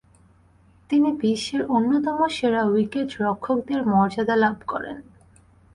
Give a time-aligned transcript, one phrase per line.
[0.89, 4.97] তিনি বিশ্বের অন্যতম সেরা উইকেট-রক্ষকের মর্যাদা লাভ করেন।